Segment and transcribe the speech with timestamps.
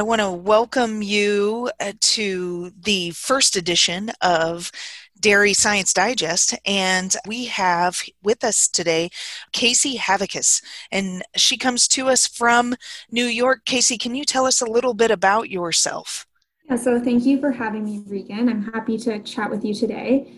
[0.00, 4.72] I want to welcome you uh, to the first edition of
[5.20, 6.58] Dairy Science Digest.
[6.64, 9.10] And we have with us today
[9.52, 12.76] Casey Havekes, and she comes to us from
[13.10, 13.66] New York.
[13.66, 16.26] Casey, can you tell us a little bit about yourself?
[16.64, 18.48] Yeah, so thank you for having me, Reagan.
[18.48, 20.32] I'm happy to chat with you today.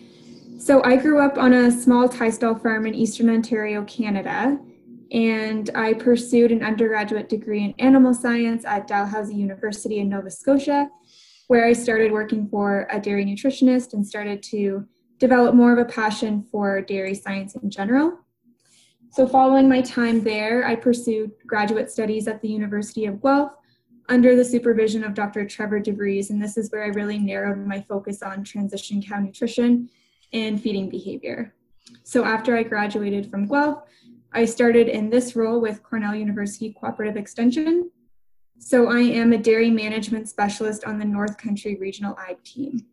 [0.59, 4.59] So I grew up on a small tie stall farm in Eastern Ontario, Canada,
[5.13, 10.89] and I pursued an undergraduate degree in animal science at Dalhousie University in Nova Scotia
[11.47, 14.87] where I started working for a dairy nutritionist and started to
[15.19, 18.19] develop more of a passion for dairy science in general.
[19.11, 23.51] So, following my time there, I pursued graduate studies at the University of Guelph
[24.09, 25.45] under the supervision of Dr.
[25.45, 29.89] Trevor DeVries, and this is where I really narrowed my focus on transition cow nutrition
[30.33, 31.53] and feeding behavior.
[32.03, 33.83] So, after I graduated from Guelph,
[34.35, 37.91] I started in this role with Cornell University Cooperative Extension,
[38.57, 42.87] so I am a dairy management specialist on the North Country Regional Ag team.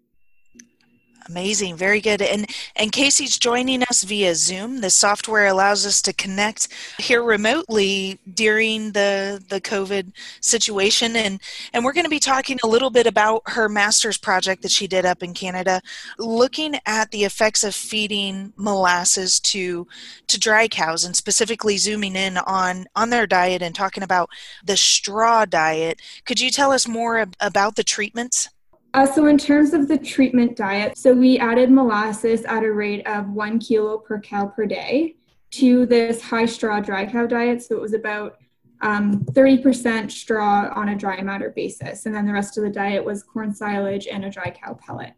[1.28, 2.22] Amazing, very good.
[2.22, 4.80] And and Casey's joining us via Zoom.
[4.80, 6.68] The software allows us to connect
[6.98, 11.40] here remotely during the the COVID situation and
[11.72, 14.86] and we're going to be talking a little bit about her master's project that she
[14.86, 15.82] did up in Canada
[16.18, 19.86] looking at the effects of feeding molasses to
[20.26, 24.30] to dry cows and specifically zooming in on on their diet and talking about
[24.64, 26.00] the straw diet.
[26.24, 28.48] Could you tell us more about the treatments?
[28.92, 33.06] Uh, so, in terms of the treatment diet, so we added molasses at a rate
[33.06, 35.14] of one kilo per cow per day
[35.52, 37.62] to this high straw dry cow diet.
[37.62, 38.38] So, it was about
[38.82, 42.06] um, 30% straw on a dry matter basis.
[42.06, 45.12] And then the rest of the diet was corn silage and a dry cow pellet.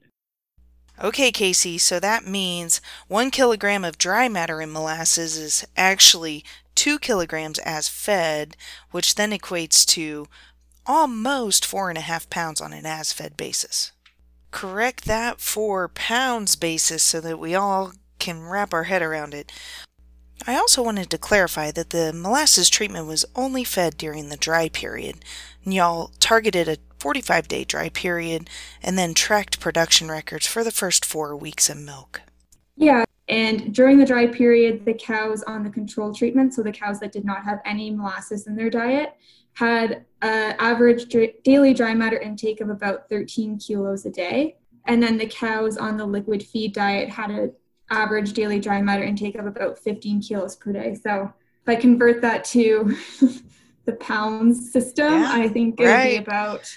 [1.02, 6.98] Okay, Casey, so that means one kilogram of dry matter in molasses is actually two
[6.98, 8.56] kilograms as fed,
[8.90, 10.28] which then equates to
[10.86, 13.92] almost four and a half pounds on an as fed basis.
[14.50, 19.50] Correct that for pounds basis so that we all can wrap our head around it.
[20.46, 24.68] I also wanted to clarify that the molasses treatment was only fed during the dry
[24.68, 25.24] period.
[25.62, 28.50] Y'all targeted a 45 day dry period
[28.82, 32.22] and then tracked production records for the first four weeks of milk.
[32.76, 36.98] Yeah, and during the dry period, the cows on the control treatment, so the cows
[37.00, 39.14] that did not have any molasses in their diet,
[39.54, 41.14] had an average
[41.44, 44.56] daily dry matter intake of about 13 kilos a day.
[44.86, 47.52] And then the cows on the liquid feed diet had an
[47.90, 50.94] average daily dry matter intake of about 15 kilos per day.
[50.94, 51.32] So
[51.62, 52.96] if I convert that to
[53.84, 56.04] the pounds system, yeah, I think it right.
[56.04, 56.74] would be about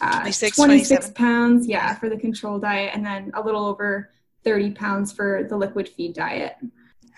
[0.00, 4.10] uh, 26, 26 pounds, yeah, for the control diet, and then a little over
[4.44, 6.56] 30 pounds for the liquid feed diet.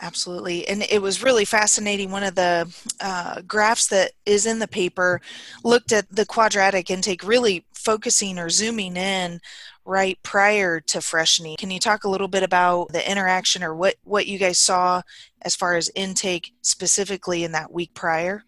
[0.02, 0.68] Absolutely.
[0.68, 2.10] And it was really fascinating.
[2.10, 5.20] One of the uh, graphs that is in the paper
[5.64, 9.40] looked at the quadratic intake, really focusing or zooming in
[9.86, 11.56] right prior to freshening.
[11.56, 15.00] Can you talk a little bit about the interaction or what, what you guys saw
[15.42, 18.42] as far as intake specifically in that week prior?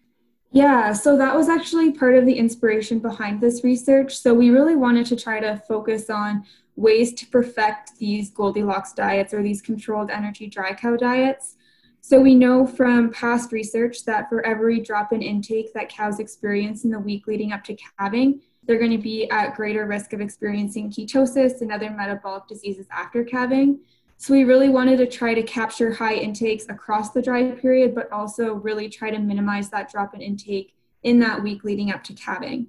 [0.51, 4.17] Yeah, so that was actually part of the inspiration behind this research.
[4.17, 6.43] So we really wanted to try to focus on
[6.79, 11.57] ways to perfect these Goldilocks diets or these controlled energy dry cow diets.
[11.99, 16.85] So we know from past research that for every drop in intake that cows experience
[16.85, 20.21] in the week leading up to calving, they're going to be at greater risk of
[20.21, 23.79] experiencing ketosis and other metabolic diseases after calving.
[24.15, 28.11] So we really wanted to try to capture high intakes across the dry period, but
[28.11, 30.73] also really try to minimize that drop in intake
[31.03, 32.67] in that week leading up to calving.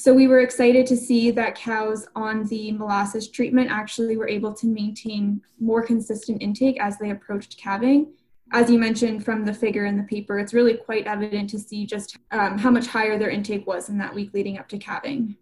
[0.00, 4.54] So we were excited to see that cows on the molasses treatment actually were able
[4.54, 8.14] to maintain more consistent intake as they approached calving.
[8.50, 11.84] As you mentioned from the figure in the paper, it's really quite evident to see
[11.84, 15.36] just um, how much higher their intake was in that week leading up to calving.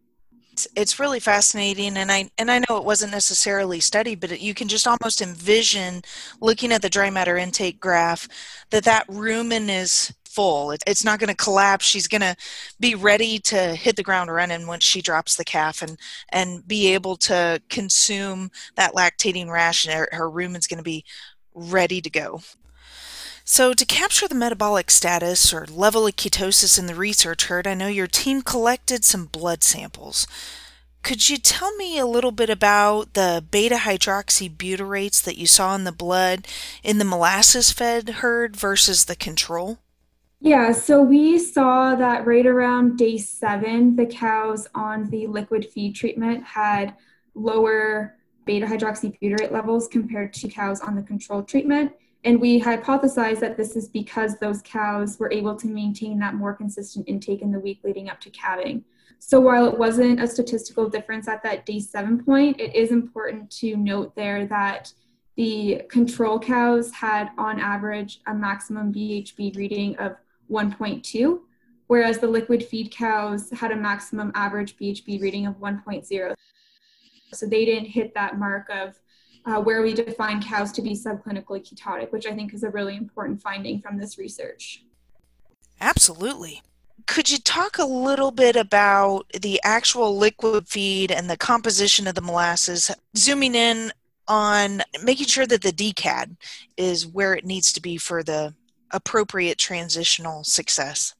[0.75, 4.67] It's really fascinating, and I and I know it wasn't necessarily studied, but you can
[4.67, 6.03] just almost envision
[6.41, 8.27] looking at the dry matter intake graph
[8.71, 10.73] that that rumen is full.
[10.87, 11.85] It's not going to collapse.
[11.85, 12.37] She's going to
[12.79, 15.99] be ready to hit the ground running once she drops the calf and
[16.29, 19.91] and be able to consume that lactating ration.
[19.93, 21.05] Her, her rumen's going to be
[21.55, 22.43] ready to go.
[23.43, 27.75] So, to capture the metabolic status or level of ketosis in the research herd, I
[27.75, 30.29] know your team collected some blood samples.
[31.03, 35.83] Could you tell me a little bit about the beta hydroxybutyrates that you saw in
[35.83, 36.47] the blood
[36.85, 39.79] in the molasses fed herd versus the control?
[40.41, 45.97] Yeah, so we saw that right around day seven, the cows on the liquid feed
[45.97, 46.95] treatment had
[47.35, 51.93] lower beta hydroxybutyrate levels compared to cows on the control treatment.
[52.25, 56.55] And we hypothesized that this is because those cows were able to maintain that more
[56.55, 58.85] consistent intake in the week leading up to calving.
[59.19, 63.51] So while it wasn't a statistical difference at that day seven point, it is important
[63.59, 64.93] to note there that
[65.37, 70.17] the control cows had on average a maximum BHB reading of
[70.50, 71.41] 1.2,
[71.86, 76.34] whereas the liquid feed cows had a maximum average BHB reading of 1.0.
[77.33, 78.98] So they didn't hit that mark of
[79.47, 82.97] uh, where we define cows to be subclinically ketotic, which I think is a really
[82.97, 84.84] important finding from this research.
[85.80, 86.62] Absolutely.
[87.06, 92.15] Could you talk a little bit about the actual liquid feed and the composition of
[92.15, 93.92] the molasses, zooming in
[94.27, 96.36] on making sure that the DCAD
[96.77, 98.54] is where it needs to be for the
[98.91, 101.15] appropriate transitional success?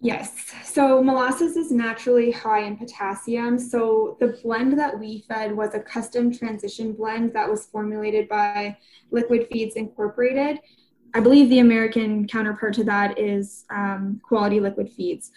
[0.00, 0.52] Yes.
[0.64, 3.56] So molasses is naturally high in potassium.
[3.56, 8.76] So the blend that we fed was a custom transition blend that was formulated by
[9.12, 10.58] Liquid Feeds Incorporated.
[11.14, 15.30] I believe the American counterpart to that is um, Quality Liquid Feeds.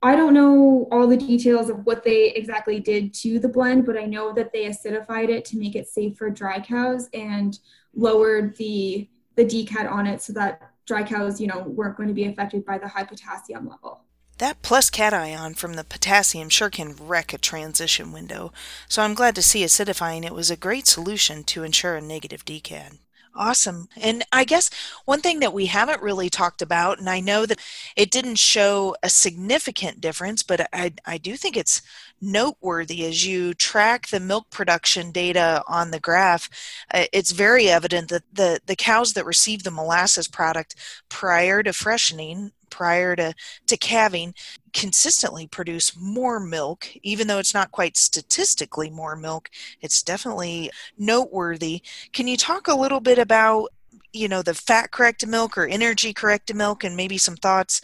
[0.00, 3.98] I don't know all the details of what they exactly did to the blend, but
[3.98, 7.58] I know that they acidified it to make it safe for dry cows and
[7.94, 12.14] lowered the the DCAD on it so that dry cows, you know, weren't going to
[12.14, 14.00] be affected by the high potassium level.
[14.38, 18.52] That plus cation from the potassium sure can wreck a transition window,
[18.88, 22.44] so I'm glad to see acidifying it was a great solution to ensure a negative
[22.44, 22.98] DCAD.
[23.34, 23.88] Awesome.
[23.96, 24.68] And I guess
[25.04, 27.60] one thing that we haven't really talked about, and I know that
[27.94, 31.80] it didn't show a significant difference, but I, I do think it's
[32.20, 36.48] noteworthy as you track the milk production data on the graph.
[36.92, 40.74] Uh, it's very evident that the, the cows that receive the molasses product
[41.08, 43.34] prior to freshening prior to,
[43.66, 44.34] to calving
[44.72, 49.50] consistently produce more milk, even though it's not quite statistically more milk.
[49.80, 51.82] It's definitely noteworthy.
[52.12, 53.68] Can you talk a little bit about,
[54.12, 57.80] you know, the fat corrected milk or energy corrected milk and maybe some thoughts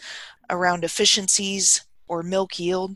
[0.49, 2.95] around efficiencies or milk yield?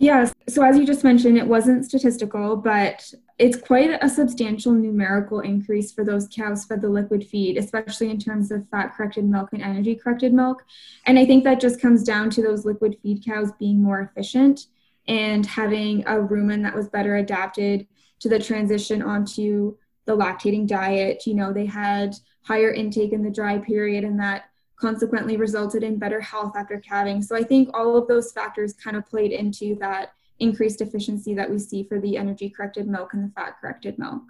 [0.00, 0.32] Yes.
[0.48, 5.92] So, as you just mentioned, it wasn't statistical, but it's quite a substantial numerical increase
[5.92, 9.60] for those cows fed the liquid feed, especially in terms of fat corrected milk and
[9.60, 10.64] energy corrected milk.
[11.04, 14.68] And I think that just comes down to those liquid feed cows being more efficient
[15.06, 17.86] and having a rumen that was better adapted
[18.20, 19.76] to the transition onto
[20.06, 21.26] the lactating diet.
[21.26, 24.44] You know, they had higher intake in the dry period, and that
[24.80, 27.22] consequently resulted in better health after calving.
[27.22, 31.50] So I think all of those factors kind of played into that increased efficiency that
[31.50, 34.22] we see for the energy corrected milk and the fat corrected milk.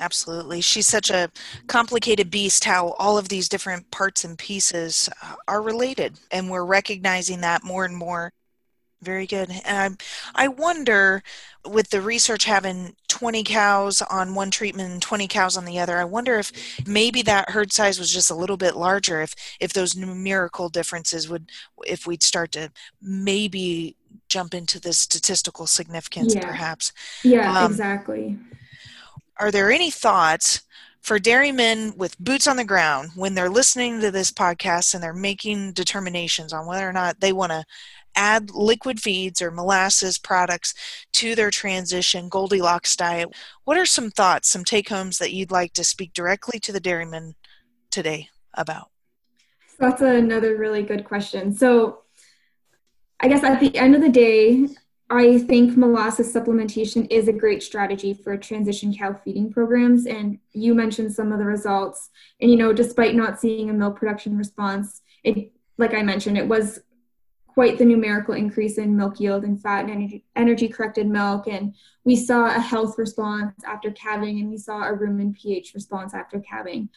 [0.00, 0.60] Absolutely.
[0.60, 1.30] She's such a
[1.66, 6.18] complicated beast how all of these different parts and pieces uh, are related.
[6.30, 8.32] And we're recognizing that more and more.
[9.02, 9.50] Very good.
[9.64, 9.98] And
[10.34, 11.22] I, I wonder,
[11.66, 15.98] with the research having 20 cows on one treatment and 20 cows on the other,
[15.98, 16.52] I wonder if
[16.86, 19.22] maybe that herd size was just a little bit larger.
[19.22, 21.50] If if those numerical differences would,
[21.86, 22.70] if we'd start to
[23.00, 23.96] maybe
[24.28, 26.46] jump into the statistical significance yeah.
[26.46, 26.92] perhaps
[27.24, 28.38] yeah um, exactly
[29.38, 30.62] are there any thoughts
[31.00, 35.12] for dairymen with boots on the ground when they're listening to this podcast and they're
[35.12, 37.64] making determinations on whether or not they want to
[38.14, 40.74] add liquid feeds or molasses products
[41.12, 43.30] to their transition Goldilocks diet.
[43.64, 46.80] What are some thoughts, some take homes that you'd like to speak directly to the
[46.80, 47.34] dairymen
[47.90, 48.90] today about?
[49.78, 51.54] That's another really good question.
[51.54, 52.00] So,
[53.22, 54.68] I guess at the end of the day,
[55.10, 60.06] I think molasses supplementation is a great strategy for transition cow feeding programs.
[60.06, 62.10] And you mentioned some of the results.
[62.40, 66.46] And, you know, despite not seeing a milk production response, it, like I mentioned, it
[66.46, 66.78] was
[67.60, 71.46] quite the numerical increase in milk yield and fat and energy, corrected milk.
[71.46, 71.74] And
[72.04, 76.40] we saw a health response after calving and we saw a rumen pH response after
[76.40, 76.88] calving.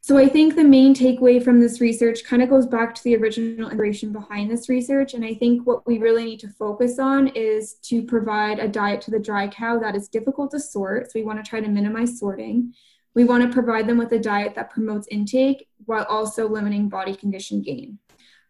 [0.00, 3.14] So I think the main takeaway from this research kind of goes back to the
[3.14, 5.14] original inspiration behind this research.
[5.14, 9.00] And I think what we really need to focus on is to provide a diet
[9.02, 11.06] to the dry cow that is difficult to sort.
[11.06, 12.74] So we want to try to minimize sorting.
[13.14, 17.14] We want to provide them with a diet that promotes intake while also limiting body
[17.14, 18.00] condition gain.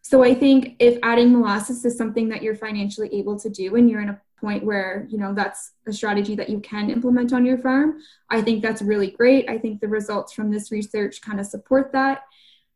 [0.03, 3.89] So I think if adding molasses is something that you're financially able to do and
[3.89, 7.45] you're in a point where you know that's a strategy that you can implement on
[7.45, 9.47] your farm i think that's really great.
[9.51, 12.23] I think the results from this research kind of support that.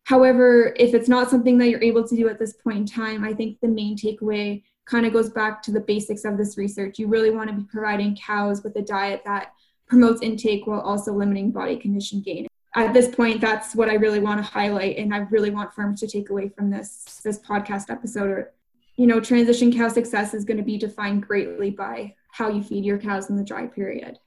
[0.03, 3.25] However if it's not something that you're able to do at this point in time
[3.25, 6.99] i think the main takeaway kind of goes back to the basics of this research.
[6.99, 9.53] You really want to be providing cows with a diet that
[9.87, 14.21] promotes intake while also limiting body condition gain at this point that's what i really
[14.21, 17.91] want to highlight and i really want farms to take away from this this podcast
[17.91, 18.53] episode or
[18.97, 22.85] you know, transition cow success is going to be defined greatly by how you feed
[22.85, 24.19] your cows in the dry period.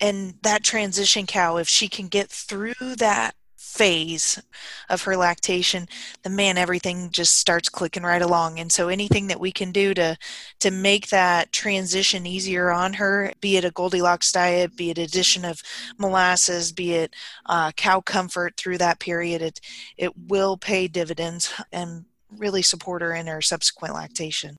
[0.00, 3.34] And that transition cow, if she can get through that
[3.76, 4.42] phase
[4.88, 5.86] of her lactation,
[6.22, 8.58] the man everything just starts clicking right along.
[8.58, 10.16] And so anything that we can do to
[10.60, 15.44] to make that transition easier on her, be it a Goldilocks diet, be it addition
[15.44, 15.62] of
[15.98, 17.14] molasses, be it
[17.46, 19.60] uh, cow comfort through that period, it
[19.96, 24.56] it will pay dividends and really support her in her subsequent lactation.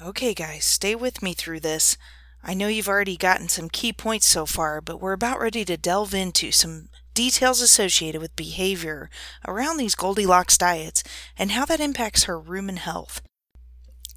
[0.00, 1.96] Okay, guys, stay with me through this.
[2.42, 5.76] I know you've already gotten some key points so far, but we're about ready to
[5.76, 9.08] delve into some details associated with behavior
[9.46, 11.02] around these Goldilocks diets
[11.38, 13.22] and how that impacts her rumen health.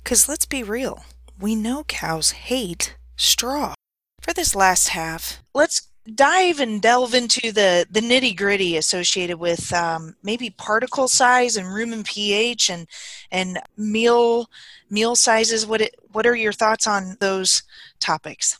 [0.03, 1.05] Because let's be real,
[1.39, 3.73] we know cows hate straw.
[4.21, 9.73] For this last half, let's dive and delve into the, the nitty gritty associated with
[9.73, 12.87] um, maybe particle size and rumen pH and
[13.31, 14.49] and meal
[14.89, 15.65] meal sizes.
[15.65, 17.63] What it, what are your thoughts on those
[17.99, 18.57] topics?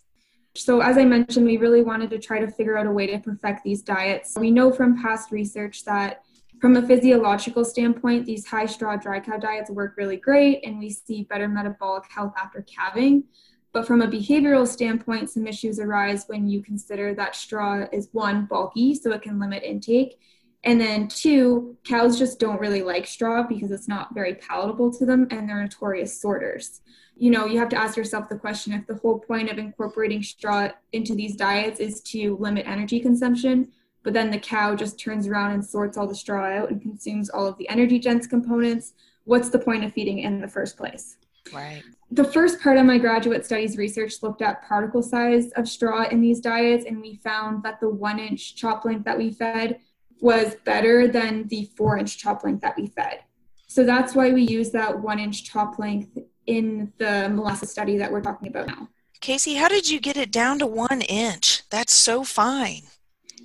[0.64, 3.20] So, as I mentioned, we really wanted to try to figure out a way to
[3.20, 4.36] perfect these diets.
[4.38, 6.24] We know from past research that,
[6.60, 10.90] from a physiological standpoint, these high straw dry cow diets work really great, and we
[10.90, 13.26] see better metabolic health after calving.
[13.74, 18.46] But from a behavioral standpoint, some issues arise when you consider that straw is one,
[18.46, 20.20] bulky, so it can limit intake.
[20.64, 25.06] And then two, cows just don't really like straw because it's not very palatable to
[25.06, 26.82] them and they're notorious sorters
[27.20, 30.22] you know, you have to ask yourself the question if the whole point of incorporating
[30.22, 33.70] straw into these diets is to limit energy consumption,
[34.04, 37.30] but then the cow just turns around and sorts all the straw out and consumes
[37.30, 38.94] all of the energy dense components,
[39.26, 41.18] what's the point of feeding in the first place?
[41.52, 41.84] Right.
[42.12, 46.22] The first part of my graduate studies research looked at particle size of straw in
[46.22, 49.80] these diets, and we found that the one inch chop length that we fed
[50.22, 53.20] was better than the four inch chop length that we fed.
[53.68, 58.12] So that's why we use that one inch chop length in the molasses study that
[58.12, 58.89] we're talking about now.
[59.20, 61.63] Casey, how did you get it down to one inch?
[61.70, 62.84] That's so fine.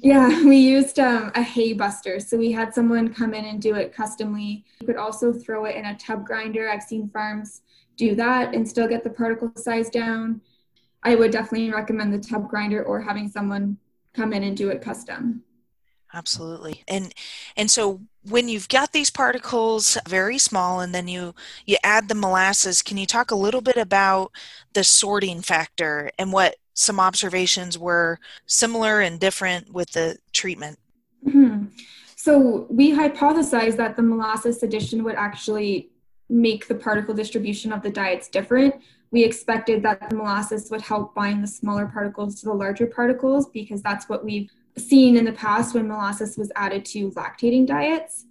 [0.00, 2.21] Yeah, we used um, a hay buster.
[2.21, 4.64] So we had someone come in and do it customly.
[4.80, 6.71] You could also throw it in a tub grinder.
[6.71, 7.62] I've seen farms
[7.97, 10.40] do that and still get the particle size down.
[11.02, 13.76] I would definitely recommend the tub grinder or having someone
[14.14, 15.42] come in and do it custom
[16.14, 16.83] absolutely.
[16.88, 17.14] And
[17.57, 21.35] and so when you've got these particles very small and then you
[21.66, 24.31] you add the molasses can you talk a little bit about
[24.75, 30.78] the sorting factor and what some observations were similar and different with the treatment?
[31.26, 31.66] Mm-hmm.
[32.16, 35.92] so we hypothesized that the molasses addition would actually
[36.33, 38.75] make the particle distribution of the diets different.
[39.11, 43.50] We expected that the molasses would help bind the smaller particles to the larger particles
[43.50, 48.25] because that's what we've seen in the past when molasses was added to lactating diets.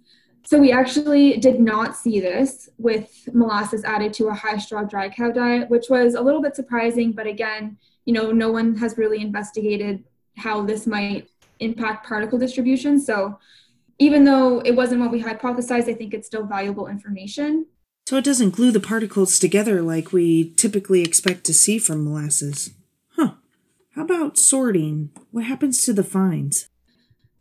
[0.44, 5.08] So we actually did not see this with molasses added to a high straw dry
[5.08, 7.12] cow diet, which was a little bit surprising.
[7.12, 10.02] But again, you know, no one has really investigated
[10.36, 11.28] how this might
[11.60, 13.00] impact particle distribution.
[13.00, 13.38] So
[13.98, 17.66] even though it wasn't what we hypothesized, I think it's still valuable information.
[18.06, 22.70] So it doesn't glue the particles together like we typically expect to see from molasses.
[23.94, 25.10] How about sorting?
[25.32, 26.70] What happens to the fines?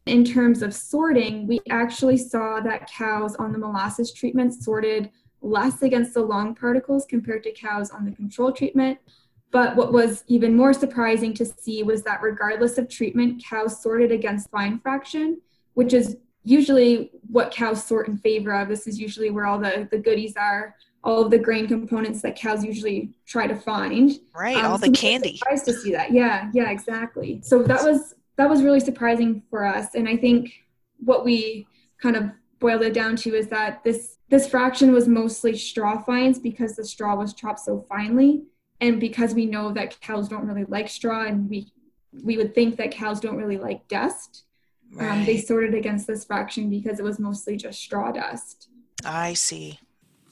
[0.06, 5.82] In terms of sorting, we actually saw that cows on the molasses treatment sorted less
[5.82, 8.98] against the long particles compared to cows on the control treatment.
[9.52, 14.12] But what was even more surprising to see was that regardless of treatment, cows sorted
[14.12, 15.40] against fine fraction,
[15.76, 18.68] which is usually what cows sort in favor of.
[18.68, 22.36] This is usually where all the, the goodies are all of the grain components that
[22.36, 24.20] cows usually try to find.
[24.36, 25.38] Right, um, all the so candy.
[25.38, 26.12] Surprised to see that.
[26.12, 27.42] Yeah, yeah, exactly.
[27.44, 30.52] So that was that was really surprising for us, and I think
[31.00, 31.68] what we
[32.02, 36.40] kind of boiled it down to is that this this fraction was mostly straw fines
[36.40, 38.44] because the straw was chopped so finely,
[38.80, 41.72] and because we know that cows don't really like straw, and we
[42.24, 44.44] we would think that cows don't really like dust.
[44.94, 45.10] Right.
[45.10, 48.68] Um, they sorted against this fraction because it was mostly just straw dust.
[49.06, 49.80] I see.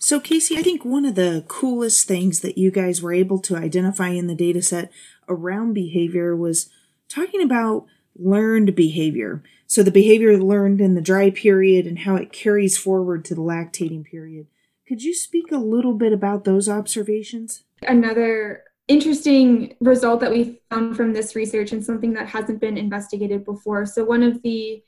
[0.01, 3.57] So, Casey, I think one of the coolest things that you guys were able to
[3.57, 4.91] identify in the data set
[5.27, 6.69] around behavior was
[7.09, 7.85] talking about
[8.17, 9.43] learned behavior.
[9.67, 13.41] So, the behavior learned in the dry period and how it carries forward to the
[13.41, 14.47] lactating period.
[14.87, 17.63] Could you speak a little bit about those observations?
[17.83, 23.45] Another interesting result that we found from this research and something that hasn't been investigated
[23.45, 23.85] before.
[23.85, 24.83] So, one of the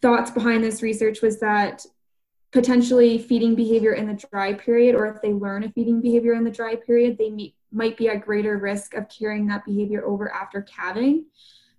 [0.00, 1.84] thoughts behind this research was that
[2.52, 6.44] potentially feeding behavior in the dry period, or if they learn a feeding behavior in
[6.44, 10.32] the dry period, they meet, might be at greater risk of carrying that behavior over
[10.32, 11.26] after calving.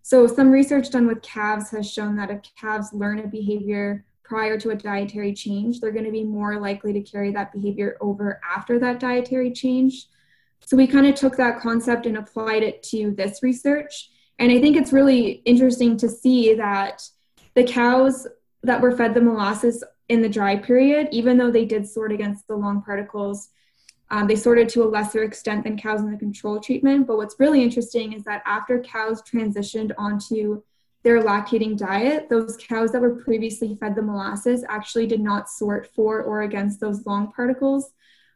[0.02, 4.60] So, some research done with calves has shown that if calves learn a behavior prior
[4.60, 8.42] to a dietary change, they're going to be more likely to carry that behavior over
[8.44, 10.08] after that dietary change.
[10.66, 14.10] So, we kind of took that concept and applied it to this research.
[14.40, 17.04] And I think it's really interesting to see that
[17.54, 18.28] the cows
[18.64, 22.48] that were fed the molasses in the dry period, even though they did sort against
[22.48, 23.50] the long particles,
[24.10, 27.08] um, they sorted to a lesser extent than cows in the control treatment.
[27.08, 30.62] But what's really interesting is that after cows transitioned onto
[31.04, 35.88] their lactating diet, those cows that were previously fed the molasses actually did not sort
[35.96, 37.92] for or against those long particles,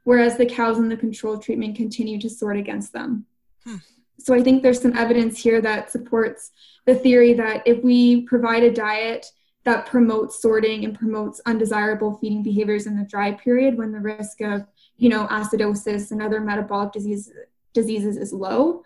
[0.06, 3.26] whereas the cows in the control treatment continue to sort against them.
[3.66, 3.78] Hmm.
[4.18, 6.52] So I think there's some evidence here that supports
[6.86, 9.32] the theory that if we provide a diet
[9.66, 14.42] that promotes sorting and promotes undesirable feeding behaviors in the dry period when the risk
[14.42, 14.66] of,
[14.98, 17.32] you know, acidosis and other metabolic disease,
[17.74, 18.84] diseases is low,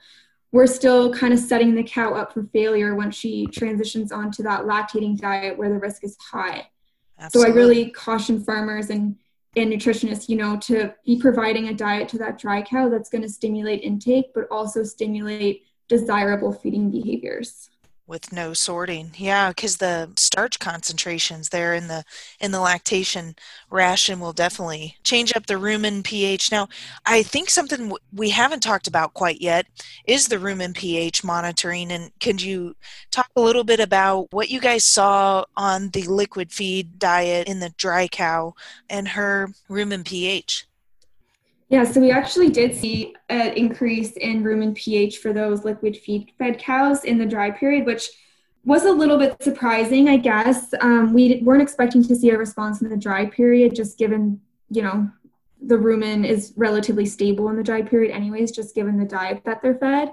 [0.52, 4.62] we're still kind of setting the cow up for failure when she transitions onto that
[4.62, 6.68] lactating diet where the risk is high.
[7.20, 7.52] Absolutely.
[7.52, 9.18] So I really caution farmers and
[9.56, 13.22] and nutritionists, you know, to be providing a diet to that dry cow that's going
[13.22, 17.70] to stimulate intake, but also stimulate desirable feeding behaviors
[18.10, 19.12] with no sorting.
[19.16, 22.04] Yeah because the starch concentrations there in the
[22.40, 23.36] in the lactation
[23.70, 26.52] ration will definitely change up the rumen ph.
[26.52, 26.68] Now
[27.06, 29.68] i think something we haven't talked about quite yet
[30.06, 32.76] is the rumen ph monitoring and could you
[33.12, 37.60] talk a little bit about what you guys saw on the liquid feed diet in
[37.60, 38.54] the dry cow
[38.90, 40.66] and her rumen ph
[41.70, 46.32] yeah, so we actually did see an increase in rumen pH for those liquid feed
[46.40, 48.10] fed cows in the dry period, which
[48.66, 50.74] was a little bit surprising, I guess.
[50.82, 54.82] Um, we weren't expecting to see a response in the dry period, just given, you
[54.82, 55.10] know,
[55.62, 59.62] the rumen is relatively stable in the dry period, anyways, just given the diet that
[59.62, 60.12] they're fed.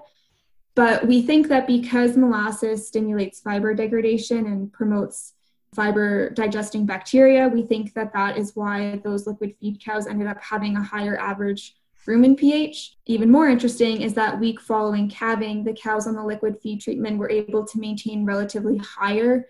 [0.75, 5.33] But we think that because molasses stimulates fiber degradation and promotes
[5.77, 7.47] fiber digesting bacteria.
[7.47, 11.17] We think that that is why those liquid feed cows ended up having a higher
[11.17, 12.97] average rumen pH.
[13.07, 17.19] Even more interesting is that week following calving, the cows on the liquid feed treatment
[17.19, 19.47] were able to maintain relatively higher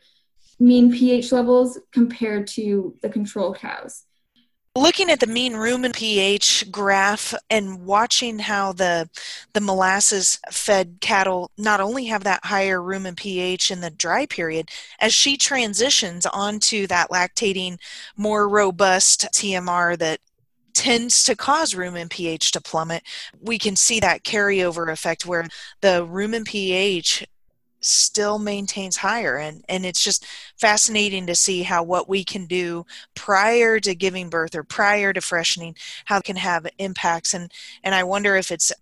[0.59, 4.05] mean pH levels compared to the control cows
[4.77, 9.09] looking at the mean rumen pH graph and watching how the
[9.55, 14.69] the molasses fed cattle not only have that higher rumen pH in the dry period
[15.01, 17.79] as she transitions onto that lactating
[18.17, 20.21] more robust TMR that
[20.75, 23.03] tends to cause rumen pH to plummet,
[23.41, 25.49] we can see that carryover effect where
[25.81, 27.27] the rumen pH
[27.87, 29.37] still maintains higher.
[29.37, 34.29] And and it's just fascinating to see how what we can do prior to giving
[34.29, 37.35] birth or prior to freshening how it can have impacts.
[37.35, 37.53] And
[37.85, 38.73] and i wonder if it's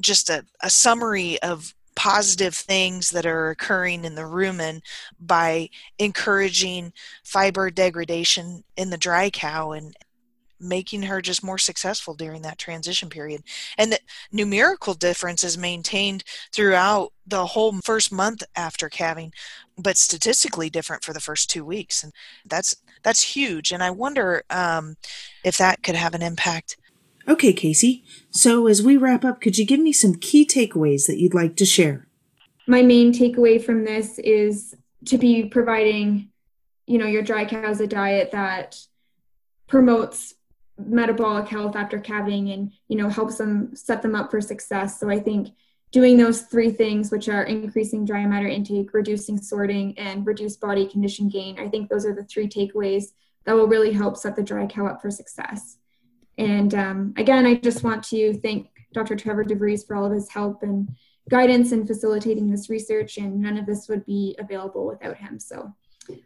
[0.00, 4.80] just a, a summary of positive things that are occurring in the rumen
[5.20, 6.92] by encouraging
[7.24, 9.94] fiber degradation in the dry cow and
[10.60, 13.42] making her just more successful during that transition period.
[13.78, 13.98] And the
[14.30, 19.32] numerical difference is maintained throughout the whole first month after calving,
[19.78, 22.02] but statistically different for the first two weeks.
[22.02, 22.12] And
[22.44, 23.72] that's that's huge.
[23.72, 24.96] And I wonder um,
[25.44, 26.76] if that could have an impact.
[27.28, 28.04] Okay, Casey.
[28.30, 31.56] So as we wrap up, could you give me some key takeaways that you'd like
[31.56, 32.06] to share?
[32.66, 34.74] My main takeaway from this is
[35.06, 36.30] to be providing,
[36.86, 38.78] you know, your dry cows a diet that
[39.66, 40.34] promotes
[40.86, 45.00] metabolic health after calving and you know helps them set them up for success.
[45.00, 45.48] So i think
[45.92, 50.86] doing those three things which are increasing dry matter intake reducing sorting and reduce body
[50.86, 53.06] condition gain i think those are the three takeaways
[53.44, 55.78] that will really help set the dry cow up for success.
[56.38, 60.30] And um, again i just want to thank dr trevor devries for all of his
[60.30, 60.88] help and
[61.28, 65.38] guidance in facilitating this research and none of this would be available without him.
[65.38, 65.72] So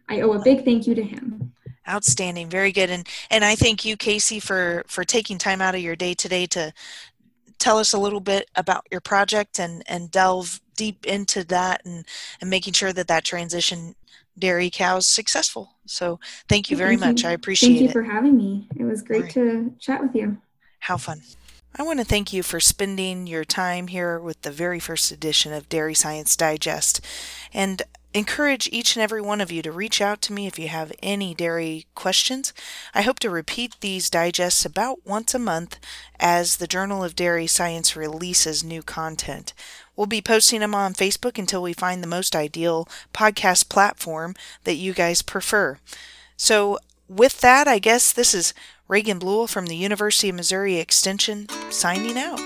[0.09, 1.53] i owe a big thank you to him
[1.88, 5.83] Outstanding, very good, and and I thank you, Casey, for for taking time out of
[5.83, 6.73] your day today to
[7.59, 12.07] tell us a little bit about your project and and delve deep into that and
[12.40, 13.94] and making sure that that transition
[14.38, 15.75] dairy cows successful.
[15.87, 16.18] So
[16.49, 17.03] thank you very mm-hmm.
[17.03, 17.23] thank much.
[17.23, 17.29] You.
[17.29, 17.73] I appreciate it.
[17.73, 17.92] Thank you it.
[17.92, 18.68] for having me.
[18.77, 19.33] It was great right.
[19.33, 20.38] to chat with you.
[20.81, 21.23] How fun.
[21.77, 25.53] I want to thank you for spending your time here with the very first edition
[25.53, 27.01] of Dairy Science Digest.
[27.53, 27.83] And
[28.14, 30.92] encourage each and every one of you to reach out to me if you have
[31.03, 32.53] any dairy questions.
[32.94, 35.79] I hope to repeat these digests about once a month
[36.20, 39.53] as the Journal of Dairy Science releases new content.
[39.96, 44.74] We'll be posting them on Facebook until we find the most ideal podcast platform that
[44.74, 45.79] you guys prefer.
[46.37, 48.55] So, with that, I guess this is
[48.88, 52.40] Reagan Bluel from the University of Missouri Extension signing out.